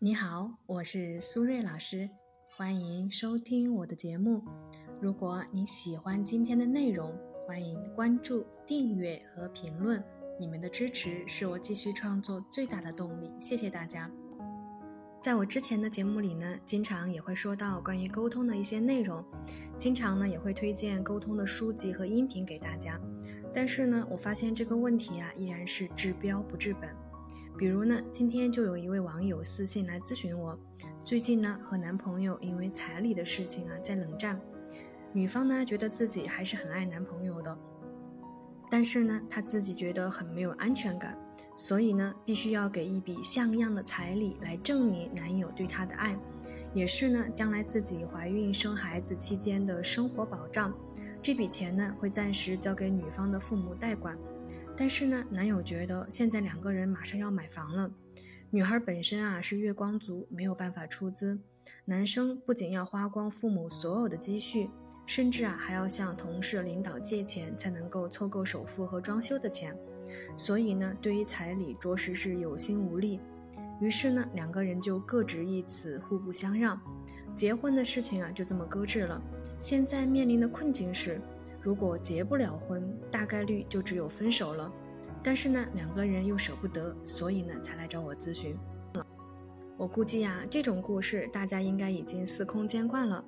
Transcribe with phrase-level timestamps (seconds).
[0.00, 2.08] 你好，我是苏瑞老师，
[2.56, 4.44] 欢迎收听我的节目。
[5.00, 7.12] 如果你喜欢今天的内容，
[7.44, 10.00] 欢迎关注、订阅和评论。
[10.38, 14.08] 你们的支持是我继续创作最大的动力，谢谢大家。
[15.20, 19.24] 在我之前的节目里呢，经常也会说到关于沟通的一些内容，
[19.76, 23.00] 经常呢也会推荐沟通的书籍和音频给大家。
[23.52, 26.88] 但是呢，我发现这个问题啊，依然是治标不治本。
[27.58, 30.56] 比如呢，今天就有一位网友私信来咨询我，
[31.04, 34.40] 最近呢和男朋友因为彩礼的事情啊在冷战，
[35.12, 37.58] 女方呢觉得自己还是很爱男朋友的，
[38.70, 41.18] 但是呢她自己觉得很没有安全感，
[41.56, 46.16] 所以呢必须要给一笔像样的彩礼来证明男友对她的爱，
[46.72, 50.72] 也是呢将来自己怀孕生孩子期间的生活保障。
[51.20, 54.16] 这笔钱呢会暂时交给女方的父母代管。
[54.80, 57.90] 但是呢，男友觉得现在两个人马上要买房了，
[58.48, 61.40] 女孩本身啊是月光族，没有办法出资。
[61.84, 64.70] 男生不仅要花光父母所有的积蓄，
[65.04, 69.76] 甚至啊还要向同事、领导借钱才能够凑够首付和装修的钱。
[70.36, 73.18] 所以呢，对于彩礼着实是有心无力。
[73.80, 76.80] 于是呢，两个人就各执一词，互不相让。
[77.34, 79.20] 结婚的事情啊就这么搁置了。
[79.58, 81.20] 现在面临的困境是。
[81.60, 84.72] 如果结不了婚，大概率就只有分手了。
[85.22, 88.56] 但是呢，两个人又舍不得，所以呢，才来找我咨询。
[89.76, 93.24] 我估计呀，这种故事大家应该已经司空见惯了。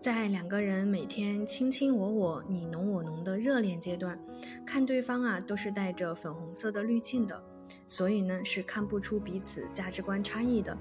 [0.00, 4.18] 在两个人每天卿卿我我、你侬我侬的热恋阶段，
[4.66, 7.40] 看对方啊都是带着粉红色的滤镜的，
[7.86, 10.76] 所以呢是看不出彼此价值观差异的。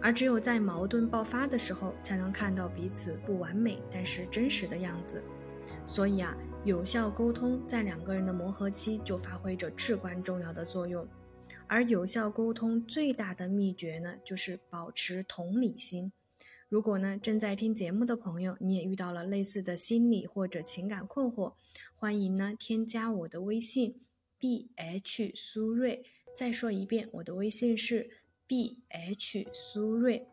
[0.00, 5.22] 而只有在矛盾爆发的时候，才能看到彼此不完美但是真实的样子。
[5.86, 11.06] 所以啊，有效沟通在两个人的磨合期就发挥着至关重要的作用。
[11.66, 16.12] 而有效沟通最大的秘诀呢，就是保持同理心。
[16.68, 21.54] 如果呢正在听节目的朋友，你也遇到了类似的心理或者情感困惑，
[21.94, 24.00] 欢迎呢添加我的微信
[24.38, 26.04] b h 苏瑞。
[26.34, 28.10] 再说一遍，我的微信是
[28.46, 30.28] b h 苏瑞。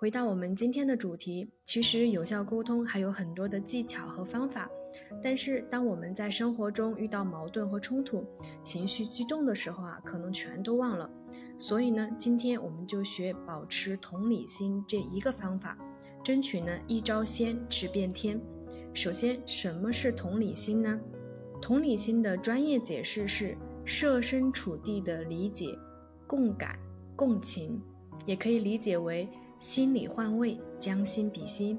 [0.00, 4.70] 回到我们今天的主题，其实有效沟通还有很多的技巧和方法，
[5.20, 8.24] 但是当我们在生活中遇到矛盾和冲突、
[8.62, 11.10] 情绪激动的时候啊，可能全都忘了。
[11.58, 15.76] 所以呢，今天我们就学保持同理心这一个方法，
[16.22, 18.40] 争取呢一招鲜吃遍天。
[18.94, 21.00] 首先，什么是同理心呢？
[21.60, 25.76] 同理心的专业解释是设身处地的理解、
[26.24, 26.78] 共感、
[27.16, 27.82] 共情，
[28.26, 29.28] 也可以理解为。
[29.58, 31.76] 心理换位，将心比心，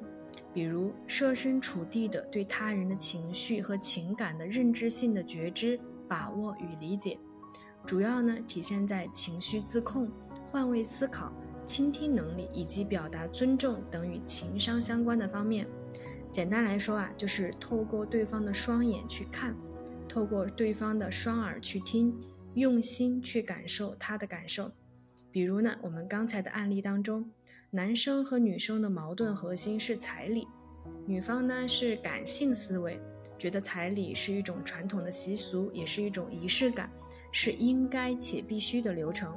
[0.54, 7.18] 比如设身处地的对他人的情绪和情感的认知性的觉知、把握与理解，
[7.86, 10.12] 主要呢体现在情绪自控、
[10.52, 11.32] 换位思考、
[11.66, 15.66] 倾听能力以及表达尊重等与情商相关的方面。
[16.30, 19.56] 简单来说啊，就是透过对方的双眼去看，
[20.08, 22.14] 透过对方的双耳去听，
[22.56, 24.74] 用心去感受他的感受。
[25.32, 27.32] 比如呢，我们刚才的案例当中。
[27.72, 30.48] 男生和女生的矛盾核心是彩礼，
[31.06, 33.00] 女方呢是感性思维，
[33.38, 36.90] 觉得彩礼是一种传统的习俗，也是一种仪式感，
[37.32, 39.32] 是应该且必须的流程。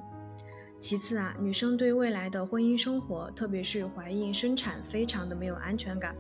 [0.80, 6.16] 其次啊，女生对未来的婚姻生活，特别是怀孕生产，非常的没有安全感，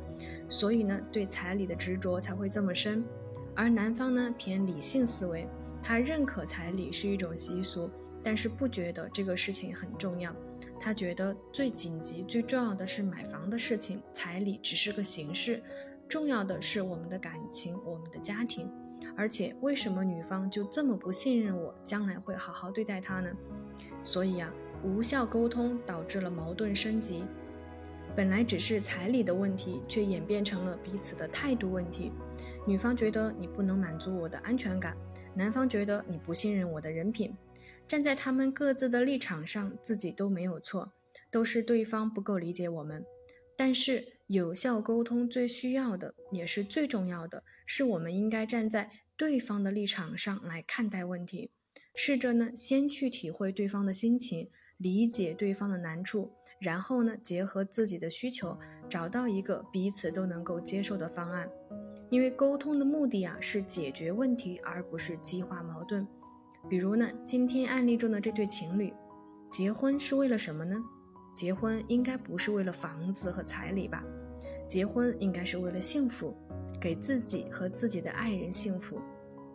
[0.50, 3.02] 所以呢，对彩礼的执着才会这么深。
[3.56, 5.48] 而男方呢偏理性思维，
[5.82, 7.90] 他认可彩礼是一种习俗，
[8.22, 10.34] 但是不觉得这个事情很重要。
[10.80, 15.62] 他觉得最紧急、最重要的是买房的事情，彩礼只是个形式，
[16.08, 18.70] 重要的是我们的感情、我们的家庭。
[19.16, 23.30] 而且，为什么女方就这么不信任我，将来会好好对待他呢？
[24.02, 24.52] 所以啊，
[24.82, 27.24] 无效沟通导致了矛盾升级。
[28.14, 32.12] 本来只是彩礼的问题，却演变成了彼此的态度问题。
[32.66, 34.96] 女方觉得你不能满足我的安全感，
[35.34, 37.34] 男方觉得你不信任我的人品。
[37.92, 40.94] 站在他们各自的立场上，自己都没有错，
[41.30, 43.04] 都是对方不够理解我们。
[43.54, 51.50] 但是有效沟通最需要的，也是最重要的，是我们应该站在对方的立场上来看待问题，
[51.94, 54.48] 试着呢先去体会对方的心情，
[54.78, 61.50] 理解对方的难处，然后呢结合自己的需求，找到一个彼此都能够接受的方案。
[62.08, 66.08] 因为沟通的目的啊是解决问题，而不是激化矛盾。
[66.68, 68.92] 比如呢，今天案例中的这对情侣，
[69.50, 70.82] 结婚是为了什么呢？
[71.34, 74.02] 结婚应该不是为了房子和彩礼吧？
[74.68, 76.34] 结婚应该是为了幸福，
[76.80, 79.00] 给自己和自己的爱人幸福。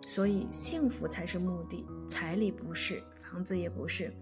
[0.05, 4.13] 所以幸福才是目的，彩礼不是，房子也不是。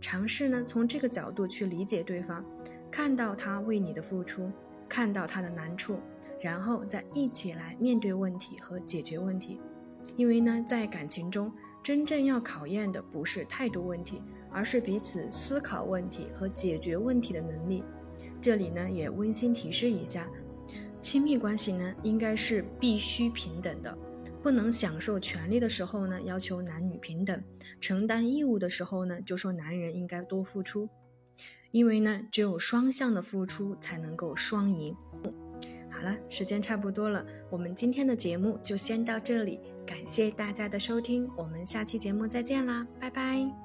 [0.00, 2.44] 尝试呢从这个角度去理解对方，
[2.90, 4.50] 看到他为你的付出，
[4.88, 5.98] 看到他的难处，
[6.40, 9.60] 然后再一起来面对问题和解决问题。
[10.16, 11.52] 因为呢，在感情中，
[11.84, 17.84] 真正要考验的不是态度问题，而是彼此思考问题和解决问题的能力。
[18.40, 20.26] 这里呢，也温馨提示一下，
[20.98, 23.94] 亲密关系呢，应该是必须平等的，
[24.42, 27.38] 不能享受权利的时候呢，要求男女平等；
[27.78, 30.88] 承担义务的时候呢，就说男人应该多付出。
[31.70, 34.96] 因为呢，只有双向的付出，才能够双赢。
[35.90, 39.60] 好了，时间差不多了，我们今天的节目就先到这里。
[39.86, 43.63] 感谢大家的收听，我们下期节目再见啦，拜拜。